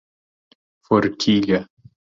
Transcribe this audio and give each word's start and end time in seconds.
Forquilha 0.87 1.59